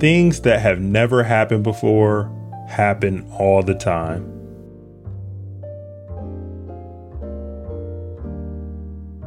Things 0.04 0.42
that 0.42 0.60
have 0.60 0.82
never 0.82 1.24
happened 1.24 1.64
before 1.64 2.30
happen 2.68 3.26
all 3.40 3.64
the 3.64 3.74
time. 3.74 4.26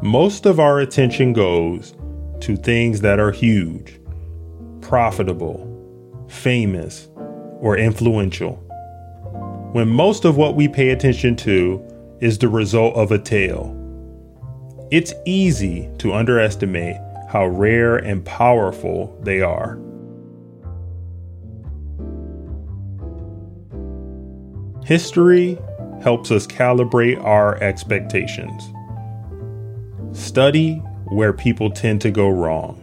Most 0.03 0.45
of 0.45 0.61
our 0.61 0.79
attention 0.81 1.33
goes 1.33 1.95
to 2.41 2.59
things 2.59 3.01
that 3.01 3.19
are 3.19 3.33
huge, 3.33 3.99
profitable, 4.83 5.65
famous, 6.29 7.09
or 7.61 7.79
influential. 7.79 8.57
When 9.73 9.89
most 9.89 10.27
of 10.27 10.37
what 10.37 10.57
we 10.57 10.69
pay 10.69 10.91
attention 10.91 11.37
to 11.37 11.83
is 12.21 12.37
the 12.37 12.51
result 12.51 12.95
of 12.97 13.13
a 13.13 13.19
tail, 13.19 13.75
it's 14.91 15.15
easy 15.25 15.89
to 16.01 16.13
underestimate 16.13 16.99
how 17.31 17.47
rare 17.47 17.97
and 17.97 18.23
powerful 18.27 19.19
they 19.23 19.41
are. 19.41 19.79
History 24.87 25.59
helps 26.01 26.31
us 26.31 26.47
calibrate 26.47 27.21
our 27.21 27.61
expectations. 27.61 28.73
Study 30.17 30.77
where 31.07 31.33
people 31.33 31.73
tend 31.73 32.01
to 32.03 32.13
go 32.13 32.29
wrong, 32.29 32.81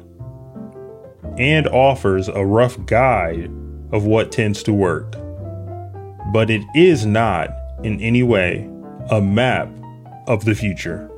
and 1.37 1.65
offers 1.69 2.27
a 2.27 2.45
rough 2.45 2.77
guide 2.87 3.49
of 3.93 4.03
what 4.03 4.33
tends 4.33 4.63
to 4.63 4.73
work. 4.73 5.13
But 6.33 6.49
it 6.49 6.63
is 6.75 7.05
not, 7.05 7.51
in 7.83 8.01
any 8.01 8.21
way, 8.21 8.69
a 9.09 9.21
map 9.21 9.69
of 10.27 10.43
the 10.43 10.55
future. 10.55 11.09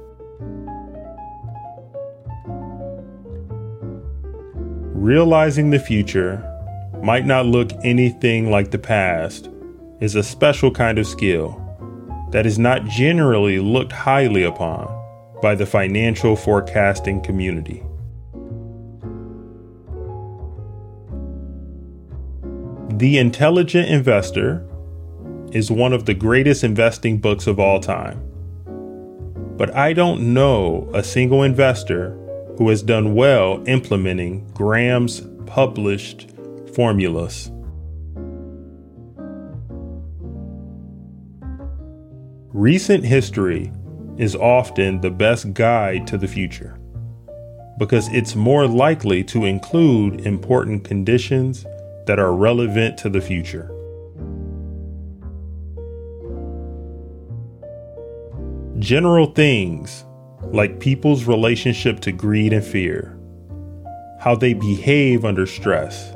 Realizing 4.94 5.72
the 5.72 5.80
future 5.80 6.44
might 7.02 7.26
not 7.26 7.48
look 7.48 7.72
anything 7.84 8.52
like 8.52 8.70
the 8.70 8.78
past 8.78 9.50
is 10.00 10.16
a 10.16 10.24
special 10.24 10.72
kind 10.72 11.00
of 11.00 11.08
skill 11.08 11.62
that 12.32 12.46
is 12.46 12.60
not 12.60 12.86
generally 12.86 13.60
looked 13.60 13.92
highly 13.92 14.44
upon 14.44 14.92
by 15.42 15.56
the 15.56 15.66
financial 15.66 16.36
forecasting 16.36 17.22
community. 17.22 17.84
The 22.98 23.18
Intelligent 23.18 23.90
Investor 23.90 24.66
is 25.52 25.72
one 25.72 25.94
of 25.94 26.06
the 26.06 26.14
greatest 26.14 26.64
investing 26.64 27.18
books 27.18 27.48
of 27.48 27.60
all 27.60 27.80
time. 27.80 28.22
But 29.58 29.74
I 29.76 29.94
don't 29.94 30.34
know 30.34 30.90
a 30.94 31.04
single 31.04 31.44
investor 31.44 32.12
who 32.58 32.70
has 32.70 32.82
done 32.82 33.16
well 33.16 33.64
implementing 33.68 34.48
Graham's 34.54 35.22
published 35.46 36.30
formulas. 36.74 37.52
Recent 42.56 43.04
history 43.04 43.70
is 44.18 44.34
often 44.34 45.02
the 45.02 45.12
best 45.12 45.54
guide 45.54 46.08
to 46.08 46.18
the 46.18 46.26
future 46.26 46.80
because 47.78 48.08
it's 48.14 48.34
more 48.34 48.66
likely 48.66 49.26
to 49.26 49.44
include 49.44 50.22
important 50.22 50.86
conditions 50.86 51.66
that 52.06 52.18
are 52.18 52.34
relevant 52.34 52.98
to 53.00 53.10
the 53.10 53.20
future. 53.20 53.68
General 58.80 59.34
things 59.34 60.06
like 60.46 60.80
people's 60.80 61.26
relationship 61.26 62.00
to 62.00 62.14
greed 62.14 62.54
and 62.54 62.64
fear, 62.64 63.20
how 64.22 64.34
they 64.34 64.54
behave 64.54 65.26
under 65.26 65.46
stress, 65.46 66.14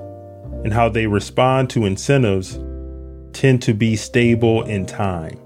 and 0.64 0.72
how 0.72 0.88
they 0.88 1.06
respond 1.06 1.70
to 1.70 1.86
incentives 1.86 2.58
tend 3.34 3.62
to 3.62 3.74
be 3.74 3.98
stable 3.98 4.64
in 4.64 4.86
time. 4.86 5.38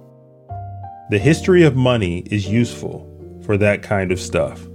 The 1.09 1.19
history 1.19 1.63
of 1.63 1.75
money 1.75 2.19
is 2.31 2.47
useful 2.47 3.09
for 3.45 3.57
that 3.57 3.83
kind 3.83 4.11
of 4.11 4.19
stuff. 4.19 4.67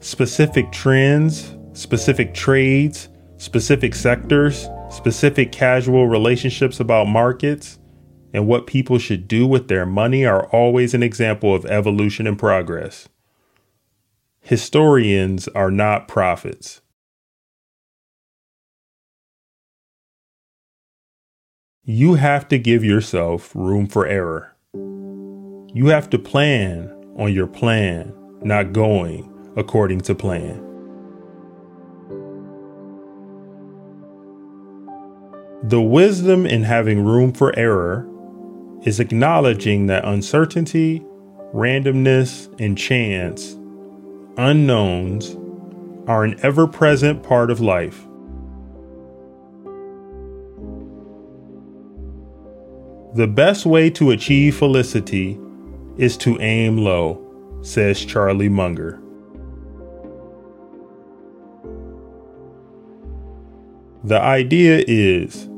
Specific 0.00 0.72
trends, 0.72 1.54
specific 1.74 2.32
trades, 2.32 3.10
specific 3.36 3.94
sectors, 3.94 4.68
specific 4.88 5.52
casual 5.52 6.08
relationships 6.08 6.80
about 6.80 7.08
markets, 7.08 7.78
and 8.32 8.46
what 8.46 8.66
people 8.66 8.98
should 8.98 9.28
do 9.28 9.46
with 9.46 9.68
their 9.68 9.84
money 9.84 10.24
are 10.24 10.46
always 10.46 10.94
an 10.94 11.02
example 11.02 11.54
of 11.54 11.66
evolution 11.66 12.26
and 12.26 12.38
progress. 12.38 13.08
Historians 14.40 15.46
are 15.48 15.70
not 15.70 16.08
prophets. 16.08 16.80
You 21.88 22.14
have 22.14 22.48
to 22.48 22.58
give 22.58 22.82
yourself 22.82 23.54
room 23.54 23.86
for 23.86 24.08
error. 24.08 24.56
You 24.74 25.86
have 25.86 26.10
to 26.10 26.18
plan 26.18 26.92
on 27.16 27.32
your 27.32 27.46
plan 27.46 28.12
not 28.42 28.72
going 28.72 29.32
according 29.56 30.00
to 30.00 30.14
plan. 30.16 30.56
The 35.62 35.80
wisdom 35.80 36.44
in 36.44 36.64
having 36.64 37.04
room 37.04 37.32
for 37.32 37.56
error 37.56 38.04
is 38.82 38.98
acknowledging 38.98 39.86
that 39.86 40.04
uncertainty, 40.04 41.06
randomness, 41.54 42.52
and 42.60 42.76
chance, 42.76 43.52
unknowns, 44.36 45.36
are 46.08 46.24
an 46.24 46.36
ever 46.42 46.66
present 46.66 47.22
part 47.22 47.48
of 47.48 47.60
life. 47.60 48.05
The 53.16 53.26
best 53.26 53.64
way 53.64 53.88
to 53.92 54.10
achieve 54.10 54.58
felicity 54.58 55.40
is 55.96 56.18
to 56.18 56.38
aim 56.38 56.76
low, 56.76 57.18
says 57.62 58.04
Charlie 58.04 58.50
Munger. 58.50 59.00
The 64.04 64.20
idea 64.20 64.84
is 64.86 65.48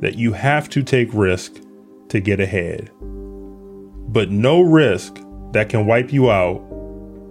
that 0.00 0.14
you 0.14 0.32
have 0.32 0.70
to 0.70 0.82
take 0.82 1.12
risk 1.12 1.60
to 2.08 2.18
get 2.18 2.40
ahead. 2.40 2.90
But 2.98 4.30
no 4.30 4.62
risk 4.62 5.14
that 5.52 5.68
can 5.68 5.84
wipe 5.84 6.14
you 6.14 6.30
out 6.30 6.64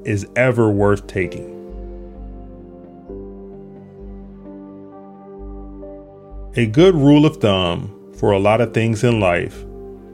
is 0.06 0.28
ever 0.36 0.70
worth 0.70 1.08
taking. 1.08 1.50
A 6.56 6.68
good 6.68 6.94
rule 6.94 7.26
of 7.26 7.38
thumb 7.38 8.12
for 8.16 8.32
a 8.32 8.38
lot 8.38 8.62
of 8.62 8.76
things 8.76 9.04
in 9.04 9.20
life 9.20 9.66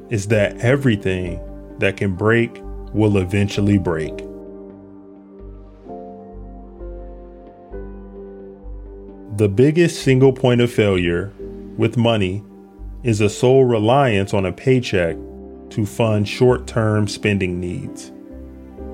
is 0.10 0.28
that 0.28 0.58
everything 0.60 1.40
that 1.80 1.98
can 1.98 2.16
break 2.16 2.62
will 2.94 3.18
eventually 3.18 3.78
break. 3.78 4.16
The 9.38 9.50
biggest 9.50 10.02
single 10.02 10.34
point 10.34 10.62
of 10.62 10.72
failure 10.72 11.32
with 11.78 11.96
money 11.96 12.44
is 13.04 13.22
a 13.22 13.30
sole 13.30 13.66
reliance 13.66 14.34
on 14.34 14.46
a 14.46 14.52
paycheck 14.52 15.16
to 15.70 15.86
fund 15.86 16.28
short 16.28 16.66
term 16.66 17.08
spending 17.08 17.60
needs, 17.60 18.12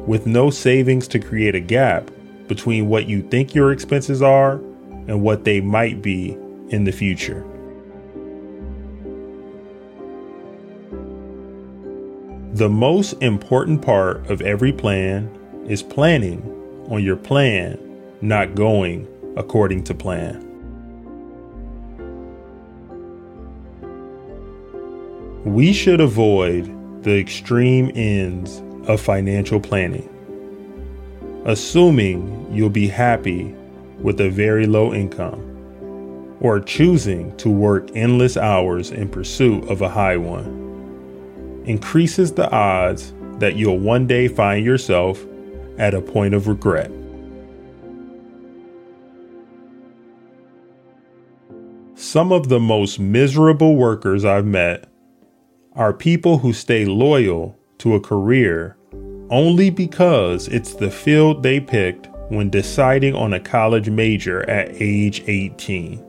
with 0.05 0.25
no 0.25 0.49
savings 0.49 1.07
to 1.09 1.19
create 1.19 1.55
a 1.55 1.59
gap 1.59 2.11
between 2.47 2.89
what 2.89 3.07
you 3.07 3.21
think 3.21 3.55
your 3.55 3.71
expenses 3.71 4.21
are 4.21 4.55
and 5.07 5.21
what 5.21 5.45
they 5.45 5.61
might 5.61 6.01
be 6.01 6.31
in 6.69 6.83
the 6.83 6.91
future. 6.91 7.45
The 12.53 12.69
most 12.69 13.13
important 13.13 13.81
part 13.81 14.29
of 14.29 14.39
every 14.43 14.71
plan 14.71 15.27
is 15.67 15.81
planning 15.81 16.43
on 16.87 17.03
your 17.03 17.15
plan, 17.15 17.79
not 18.21 18.53
going 18.53 19.07
according 19.35 19.85
to 19.85 19.95
plan. 19.95 20.39
We 25.43 25.73
should 25.73 25.99
avoid 25.99 26.71
the 27.01 27.17
extreme 27.17 27.91
ends 27.95 28.61
of 28.87 29.01
financial 29.01 29.59
planning, 29.59 30.07
assuming 31.45 32.53
you'll 32.53 32.69
be 32.69 32.87
happy 32.87 33.45
with 33.97 34.21
a 34.21 34.29
very 34.29 34.67
low 34.67 34.93
income 34.93 36.37
or 36.39 36.59
choosing 36.59 37.35
to 37.37 37.49
work 37.49 37.89
endless 37.95 38.37
hours 38.37 38.91
in 38.91 39.09
pursuit 39.09 39.67
of 39.67 39.81
a 39.81 39.89
high 39.89 40.17
one. 40.17 40.62
Increases 41.65 42.33
the 42.33 42.49
odds 42.51 43.13
that 43.39 43.55
you'll 43.55 43.79
one 43.79 44.07
day 44.07 44.27
find 44.27 44.65
yourself 44.65 45.23
at 45.77 45.93
a 45.93 46.01
point 46.01 46.33
of 46.33 46.47
regret. 46.47 46.91
Some 51.95 52.31
of 52.31 52.49
the 52.49 52.59
most 52.59 52.99
miserable 52.99 53.75
workers 53.75 54.25
I've 54.25 54.45
met 54.45 54.87
are 55.73 55.93
people 55.93 56.37
who 56.37 56.53
stay 56.53 56.85
loyal 56.85 57.57
to 57.79 57.95
a 57.95 57.99
career 57.99 58.77
only 59.29 59.69
because 59.69 60.47
it's 60.49 60.75
the 60.75 60.91
field 60.91 61.41
they 61.41 61.59
picked 61.59 62.07
when 62.29 62.49
deciding 62.49 63.15
on 63.15 63.33
a 63.33 63.39
college 63.39 63.89
major 63.89 64.47
at 64.49 64.69
age 64.73 65.23
18. 65.27 66.03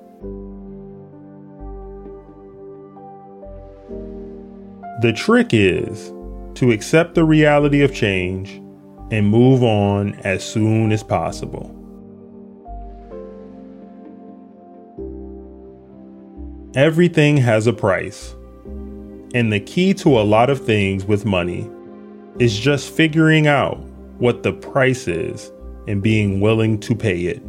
The 5.02 5.12
trick 5.12 5.48
is 5.52 6.12
to 6.54 6.70
accept 6.70 7.14
the 7.14 7.24
reality 7.24 7.82
of 7.82 7.92
change 7.92 8.60
and 9.10 9.28
move 9.28 9.62
on 9.62 10.14
as 10.20 10.44
soon 10.44 10.92
as 10.92 11.02
possible. 11.02 11.74
Everything 16.76 17.36
has 17.36 17.66
a 17.66 17.72
price. 17.72 18.34
And 19.34 19.52
the 19.52 19.60
key 19.60 19.94
to 19.94 20.18
a 20.18 20.22
lot 20.22 20.48
of 20.48 20.64
things 20.64 21.04
with 21.04 21.24
money 21.24 21.68
is 22.38 22.58
just 22.58 22.92
figuring 22.92 23.46
out 23.48 23.78
what 24.18 24.42
the 24.44 24.52
price 24.52 25.08
is 25.08 25.52
and 25.88 26.02
being 26.02 26.40
willing 26.40 26.78
to 26.80 26.94
pay 26.94 27.22
it. 27.22 27.42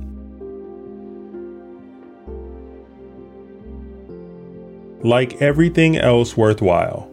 Like 5.03 5.41
everything 5.41 5.97
else 5.97 6.35
worthwhile, 6.35 7.11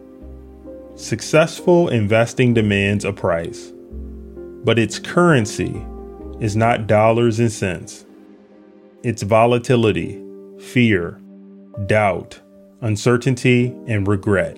successful 0.95 1.89
investing 1.89 2.53
demands 2.53 3.03
a 3.03 3.13
price, 3.13 3.71
but 4.63 4.77
its 4.77 4.99
currency 4.99 5.83
is 6.39 6.55
not 6.55 6.87
dollars 6.87 7.39
and 7.39 7.51
cents. 7.51 8.05
It's 9.03 9.23
volatility, 9.23 10.23
fear, 10.59 11.19
doubt, 11.87 12.39
uncertainty, 12.81 13.75
and 13.87 14.07
regret. 14.07 14.57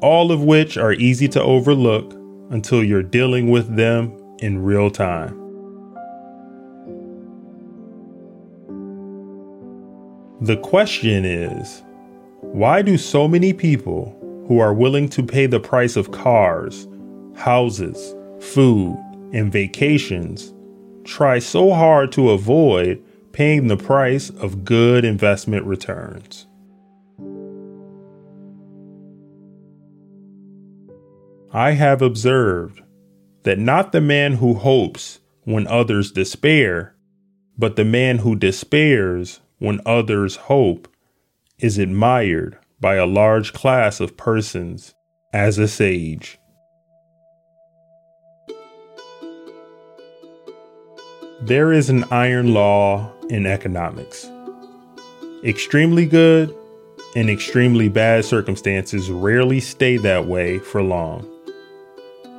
All 0.00 0.30
of 0.30 0.42
which 0.42 0.76
are 0.76 0.92
easy 0.92 1.28
to 1.28 1.42
overlook 1.42 2.12
until 2.50 2.84
you're 2.84 3.02
dealing 3.02 3.50
with 3.50 3.74
them 3.74 4.12
in 4.38 4.62
real 4.62 4.90
time. 4.90 5.40
The 10.40 10.58
question 10.58 11.24
is 11.24 11.82
why 12.40 12.82
do 12.82 12.98
so 12.98 13.26
many 13.26 13.52
people 13.52 14.13
who 14.46 14.58
are 14.58 14.74
willing 14.74 15.08
to 15.08 15.22
pay 15.22 15.46
the 15.46 15.60
price 15.60 15.96
of 15.96 16.10
cars, 16.10 16.86
houses, 17.36 18.14
food, 18.40 18.96
and 19.32 19.52
vacations 19.52 20.52
try 21.04 21.38
so 21.38 21.72
hard 21.72 22.12
to 22.12 22.30
avoid 22.30 23.02
paying 23.32 23.66
the 23.68 23.76
price 23.76 24.30
of 24.30 24.64
good 24.64 25.04
investment 25.04 25.64
returns. 25.64 26.46
I 31.52 31.72
have 31.72 32.02
observed 32.02 32.80
that 33.44 33.58
not 33.58 33.92
the 33.92 34.00
man 34.00 34.34
who 34.34 34.54
hopes 34.54 35.20
when 35.44 35.66
others 35.66 36.10
despair, 36.10 36.94
but 37.56 37.76
the 37.76 37.84
man 37.84 38.18
who 38.18 38.34
despairs 38.34 39.40
when 39.58 39.80
others 39.86 40.36
hope 40.36 40.88
is 41.58 41.78
admired 41.78 42.58
by 42.84 42.96
a 42.96 43.06
large 43.06 43.54
class 43.54 43.98
of 43.98 44.14
persons 44.14 44.94
as 45.32 45.56
a 45.56 45.66
sage. 45.66 46.38
There 51.40 51.72
is 51.72 51.88
an 51.88 52.04
iron 52.10 52.52
law 52.52 53.10
in 53.30 53.46
economics. 53.46 54.30
Extremely 55.42 56.04
good 56.04 56.54
and 57.16 57.30
extremely 57.30 57.88
bad 57.88 58.26
circumstances 58.26 59.10
rarely 59.10 59.60
stay 59.60 59.96
that 59.96 60.26
way 60.26 60.58
for 60.58 60.82
long 60.82 61.26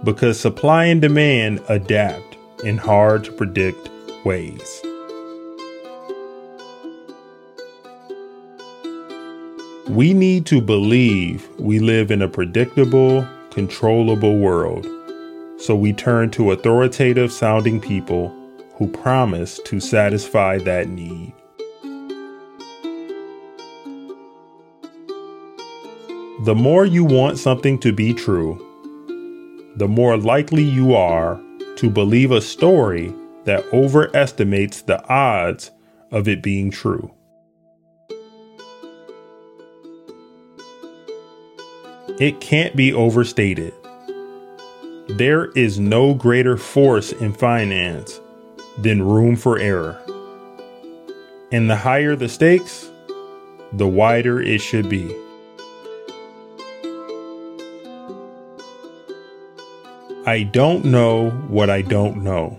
because 0.03 0.39
supply 0.39 0.85
and 0.85 1.01
demand 1.01 1.59
adapt 1.69 2.37
in 2.63 2.77
hard 2.77 3.23
to 3.23 3.31
predict 3.31 3.89
ways. 4.23 4.84
We 9.89 10.13
need 10.13 10.47
to 10.47 10.61
believe 10.61 11.47
we 11.59 11.77
live 11.77 12.09
in 12.09 12.23
a 12.23 12.27
predictable, 12.27 13.25
controllable 13.51 14.39
world, 14.39 14.87
so 15.57 15.75
we 15.75 15.93
turn 15.93 16.31
to 16.31 16.51
authoritative 16.51 17.31
sounding 17.31 17.79
people 17.79 18.33
who 18.73 18.87
promise 18.87 19.59
to 19.65 19.79
satisfy 19.79 20.57
that 20.57 20.89
need. 20.89 21.33
The 26.45 26.55
more 26.55 26.85
you 26.85 27.05
want 27.05 27.37
something 27.37 27.77
to 27.79 27.93
be 27.93 28.13
true, 28.13 28.57
the 29.75 29.87
more 29.87 30.17
likely 30.17 30.63
you 30.63 30.95
are 30.95 31.39
to 31.77 31.91
believe 31.91 32.31
a 32.31 32.41
story 32.41 33.13
that 33.43 33.63
overestimates 33.71 34.81
the 34.81 35.03
odds 35.07 35.69
of 36.11 36.27
it 36.27 36.41
being 36.41 36.71
true. 36.71 37.14
It 42.17 42.39
can't 42.39 42.77
be 42.77 42.93
overstated. 42.93 43.73
There 45.09 45.51
is 45.51 45.79
no 45.79 46.13
greater 46.13 46.55
force 46.55 47.11
in 47.11 47.33
finance 47.33 48.21
than 48.77 49.03
room 49.03 49.35
for 49.35 49.59
error. 49.59 50.01
And 51.51 51.69
the 51.69 51.75
higher 51.75 52.15
the 52.15 52.29
stakes, 52.29 52.89
the 53.73 53.87
wider 53.87 54.41
it 54.41 54.61
should 54.61 54.87
be. 54.87 55.13
I 60.25 60.43
don't 60.43 60.85
know 60.85 61.31
what 61.49 61.69
I 61.69 61.81
don't 61.81 62.23
know. 62.23 62.57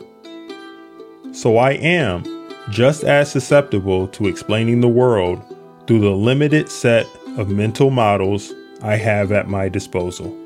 So 1.33 1.57
I 1.57 1.73
am 1.73 2.25
just 2.69 3.05
as 3.05 3.33
susceptible 3.33 4.07
to 4.09 4.29
explaining 4.29 4.83
the 4.83 4.89
world 4.89 5.43
through 5.87 6.01
the 6.01 6.11
limited 6.11 6.69
set 6.69 7.07
of 7.39 7.49
mental 7.49 7.89
models 7.89 8.53
I 8.83 8.97
have 8.97 9.33
at 9.33 9.49
my 9.49 9.69
disposal. 9.69 10.37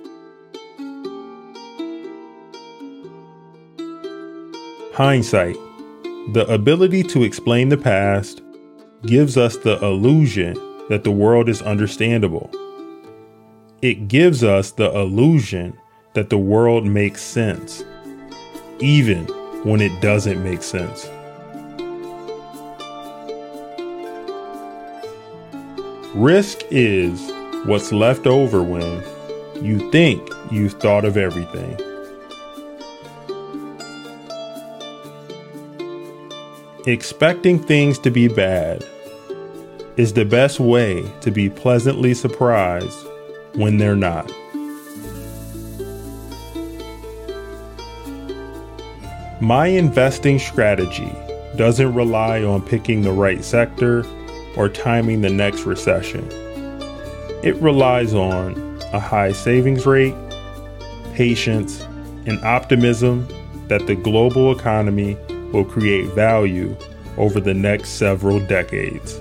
Hindsight, 4.94 5.56
the 6.32 6.46
ability 6.48 7.02
to 7.04 7.22
explain 7.22 7.70
the 7.70 7.76
past, 7.76 8.42
gives 9.06 9.36
us 9.36 9.56
the 9.56 9.82
illusion 9.84 10.54
that 10.88 11.04
the 11.04 11.10
world 11.10 11.48
is 11.48 11.62
understandable. 11.62 12.50
It 13.82 14.08
gives 14.08 14.44
us 14.44 14.72
the 14.72 14.90
illusion 14.90 15.78
that 16.14 16.28
the 16.28 16.38
world 16.38 16.84
makes 16.86 17.22
sense, 17.22 17.84
even 18.78 19.24
when 19.64 19.80
it 19.80 20.00
doesn't 20.02 20.42
make 20.44 20.62
sense. 20.62 21.08
Risk 26.14 26.62
is 26.70 27.32
what's 27.64 27.92
left 27.92 28.26
over 28.26 28.62
when 28.62 29.02
you 29.62 29.90
think 29.90 30.26
you've 30.50 30.72
thought 30.74 31.04
of 31.04 31.16
everything. 31.16 31.78
Expecting 36.86 37.58
things 37.58 37.98
to 37.98 38.10
be 38.10 38.26
bad 38.28 38.82
is 39.98 40.14
the 40.14 40.24
best 40.24 40.58
way 40.58 41.04
to 41.20 41.30
be 41.30 41.50
pleasantly 41.50 42.14
surprised 42.14 43.06
when 43.52 43.76
they're 43.76 43.94
not. 43.94 44.30
My 49.42 49.66
investing 49.66 50.38
strategy 50.38 51.12
doesn't 51.56 51.94
rely 51.94 52.42
on 52.42 52.62
picking 52.62 53.02
the 53.02 53.12
right 53.12 53.44
sector 53.44 54.06
or 54.56 54.70
timing 54.70 55.20
the 55.20 55.30
next 55.30 55.64
recession. 55.64 56.39
It 57.42 57.56
relies 57.56 58.12
on 58.12 58.78
a 58.92 59.00
high 59.00 59.32
savings 59.32 59.86
rate, 59.86 60.14
patience, 61.14 61.80
and 62.26 62.38
optimism 62.44 63.26
that 63.68 63.86
the 63.86 63.94
global 63.94 64.52
economy 64.52 65.16
will 65.52 65.64
create 65.64 66.06
value 66.08 66.76
over 67.16 67.40
the 67.40 67.54
next 67.54 67.90
several 67.90 68.40
decades. 68.46 69.19